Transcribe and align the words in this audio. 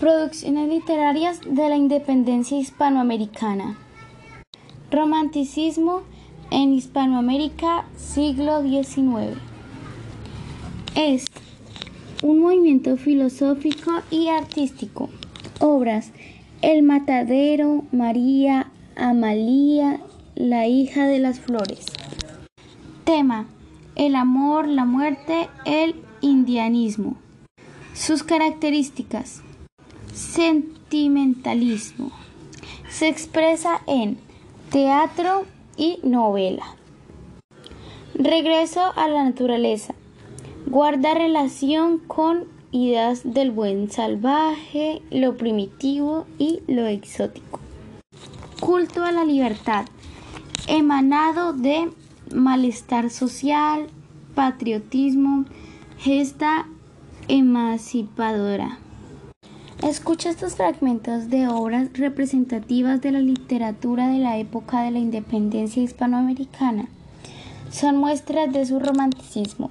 Producciones 0.00 0.70
literarias 0.70 1.42
de 1.44 1.68
la 1.68 1.76
independencia 1.76 2.58
hispanoamericana. 2.58 3.76
Romanticismo 4.90 6.04
en 6.50 6.72
Hispanoamérica, 6.72 7.84
siglo 7.98 8.62
XIX. 8.62 9.36
Es 10.94 11.26
un 12.22 12.38
movimiento 12.38 12.96
filosófico 12.96 13.90
y 14.10 14.28
artístico. 14.28 15.10
Obras: 15.60 16.12
El 16.62 16.82
Matadero, 16.82 17.84
María, 17.92 18.70
Amalía, 18.96 20.00
la 20.34 20.66
hija 20.66 21.08
de 21.08 21.18
las 21.18 21.40
flores. 21.40 21.84
Tema: 23.04 23.48
El 23.96 24.16
amor, 24.16 24.66
la 24.66 24.86
muerte, 24.86 25.50
el 25.66 25.94
indianismo. 26.22 27.18
Sus 27.92 28.22
características. 28.22 29.42
Sentimentalismo. 30.12 32.10
Se 32.88 33.08
expresa 33.08 33.80
en 33.86 34.18
teatro 34.70 35.46
y 35.76 35.98
novela. 36.02 36.76
Regreso 38.14 38.92
a 38.96 39.08
la 39.08 39.24
naturaleza. 39.24 39.94
Guarda 40.66 41.14
relación 41.14 41.98
con 41.98 42.44
ideas 42.70 43.22
del 43.24 43.50
buen 43.50 43.90
salvaje, 43.90 45.02
lo 45.10 45.36
primitivo 45.36 46.26
y 46.38 46.60
lo 46.66 46.86
exótico. 46.86 47.60
Culto 48.60 49.04
a 49.04 49.12
la 49.12 49.24
libertad. 49.24 49.86
Emanado 50.68 51.52
de 51.52 51.90
malestar 52.32 53.10
social, 53.10 53.88
patriotismo, 54.34 55.46
gesta 55.98 56.66
emancipadora. 57.28 58.78
Escucha 59.82 60.28
estos 60.28 60.56
fragmentos 60.56 61.30
de 61.30 61.48
obras 61.48 61.88
representativas 61.94 63.00
de 63.00 63.12
la 63.12 63.20
literatura 63.20 64.08
de 64.08 64.18
la 64.18 64.36
época 64.36 64.82
de 64.82 64.90
la 64.90 64.98
independencia 64.98 65.82
hispanoamericana. 65.82 66.86
Son 67.70 67.96
muestras 67.96 68.52
de 68.52 68.66
su 68.66 68.78
romanticismo. 68.78 69.70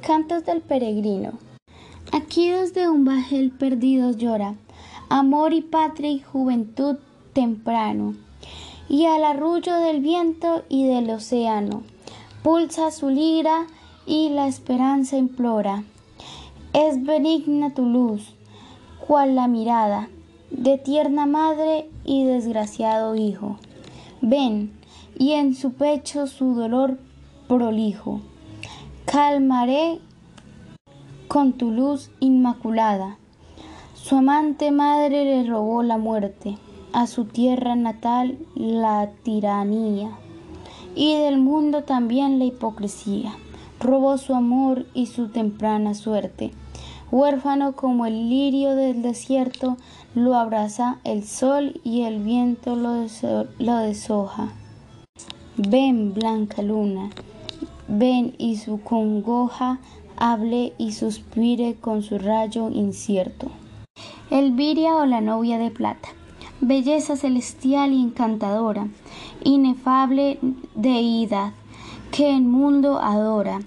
Cantos 0.00 0.44
del 0.44 0.60
peregrino. 0.60 1.32
Aquí 2.12 2.50
desde 2.50 2.88
un 2.88 3.04
bajel 3.04 3.50
perdido 3.50 4.12
llora, 4.12 4.54
amor 5.08 5.54
y 5.54 5.60
patria 5.60 6.10
y 6.12 6.20
juventud 6.20 6.96
temprano, 7.32 8.14
y 8.88 9.06
al 9.06 9.24
arrullo 9.24 9.74
del 9.74 10.00
viento 10.00 10.62
y 10.68 10.86
del 10.86 11.10
océano, 11.10 11.82
pulsa 12.44 12.92
su 12.92 13.10
lira 13.10 13.66
y 14.06 14.28
la 14.28 14.46
esperanza 14.46 15.16
implora. 15.16 15.82
Es 16.72 17.04
benigna 17.04 17.74
tu 17.74 17.84
luz, 17.86 18.36
cual 19.06 19.36
la 19.36 19.46
mirada 19.46 20.08
de 20.50 20.78
tierna 20.78 21.26
madre 21.26 21.88
y 22.04 22.24
desgraciado 22.24 23.14
hijo. 23.14 23.58
Ven, 24.20 24.72
y 25.18 25.32
en 25.32 25.54
su 25.54 25.72
pecho 25.72 26.26
su 26.26 26.54
dolor 26.54 26.98
prolijo. 27.46 28.20
Calmaré 29.04 30.00
con 31.28 31.52
tu 31.52 31.70
luz 31.70 32.10
inmaculada. 32.20 33.18
Su 33.94 34.16
amante 34.16 34.70
madre 34.70 35.24
le 35.24 35.48
robó 35.48 35.82
la 35.82 35.98
muerte, 35.98 36.58
a 36.92 37.06
su 37.06 37.24
tierra 37.24 37.76
natal 37.76 38.38
la 38.54 39.10
tiranía, 39.22 40.10
y 40.94 41.14
del 41.16 41.38
mundo 41.38 41.82
también 41.84 42.38
la 42.38 42.44
hipocresía. 42.46 43.32
Robó 43.80 44.16
su 44.18 44.34
amor 44.34 44.86
y 44.94 45.06
su 45.06 45.28
temprana 45.28 45.94
suerte. 45.94 46.52
Huérfano 47.12 47.76
como 47.76 48.04
el 48.06 48.28
lirio 48.28 48.74
del 48.74 49.00
desierto, 49.00 49.76
lo 50.14 50.34
abraza 50.34 50.98
el 51.04 51.24
sol 51.24 51.80
y 51.84 52.02
el 52.02 52.20
viento 52.20 52.74
lo, 52.74 53.76
deshoja. 53.76 54.48
Ven, 55.56 56.14
blanca 56.14 56.62
luna, 56.62 57.10
ven 57.86 58.34
y 58.38 58.56
su 58.56 58.80
congoja 58.80 59.78
hable 60.16 60.72
y 60.78 60.92
suspire 60.92 61.76
con 61.76 62.02
su 62.02 62.18
rayo 62.18 62.70
incierto. 62.70 63.50
Elviria 64.30 64.96
o 64.96 65.06
la 65.06 65.20
novia 65.20 65.58
de 65.58 65.70
plata, 65.70 66.08
belleza 66.60 67.16
celestial 67.16 67.92
y 67.92 68.02
encantadora, 68.02 68.88
inefable 69.44 70.38
deidad, 70.74 71.52
que 72.10 72.34
el 72.34 72.42
mundo 72.42 72.98
adora, 72.98 73.60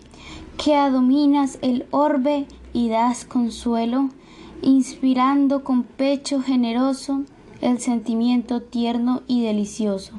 que 0.57 0.75
adominas 0.75 1.57
el 1.61 1.85
orbe 1.91 2.45
y 2.73 2.89
das 2.89 3.25
consuelo, 3.25 4.09
inspirando 4.61 5.63
con 5.63 5.83
pecho 5.83 6.41
generoso 6.41 7.23
el 7.61 7.79
sentimiento 7.79 8.61
tierno 8.61 9.21
y 9.27 9.43
delicioso, 9.43 10.13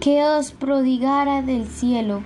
que 0.00 0.24
os 0.24 0.52
prodigara 0.52 1.42
del 1.42 1.66
cielo, 1.66 2.22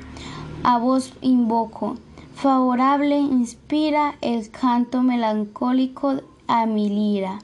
a 0.62 0.78
vos 0.78 1.12
invoco, 1.20 1.96
favorable 2.34 3.18
inspira 3.18 4.16
el 4.20 4.50
canto 4.50 5.02
melancólico 5.02 6.20
a 6.46 6.66
mi 6.66 6.88
lira, 6.88 7.40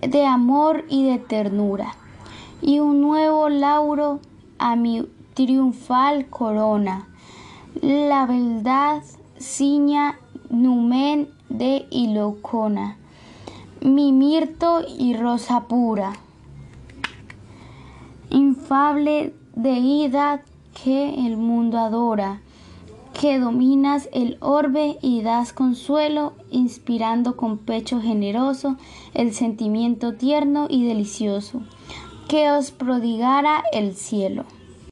de 0.00 0.24
amor 0.24 0.84
y 0.88 1.04
de 1.04 1.18
ternura, 1.18 1.94
y 2.62 2.80
un 2.80 3.00
nuevo 3.00 3.48
lauro 3.48 4.20
a 4.58 4.76
mi 4.76 5.06
triunfal 5.34 6.26
corona. 6.26 7.08
La 7.80 8.26
verdad 8.26 9.02
ciña 9.38 10.18
numen 10.50 11.28
de 11.48 11.86
Ilocona, 11.90 12.96
mi 13.80 14.12
mirto 14.12 14.80
y 14.98 15.14
rosa 15.14 15.66
pura, 15.68 16.12
infable 18.30 19.34
deidad 19.54 20.40
que 20.82 21.26
el 21.26 21.36
mundo 21.36 21.78
adora, 21.78 22.40
que 23.20 23.38
dominas 23.38 24.08
el 24.12 24.36
orbe 24.40 24.98
y 25.02 25.22
das 25.22 25.52
consuelo, 25.52 26.34
inspirando 26.50 27.36
con 27.36 27.58
pecho 27.58 28.00
generoso 28.00 28.76
el 29.14 29.34
sentimiento 29.34 30.14
tierno 30.14 30.66
y 30.70 30.86
delicioso, 30.86 31.62
que 32.28 32.50
os 32.50 32.70
prodigara 32.70 33.64
el 33.72 33.94
cielo. 33.94 34.44